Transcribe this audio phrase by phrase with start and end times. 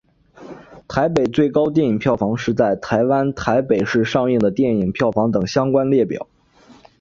[0.87, 6.27] 台北最高电影票房是在台湾台北市上映的电影票房等相关列表。